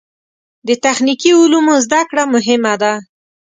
[0.67, 2.93] د تخنیکي علومو زده کړه مهمه ده.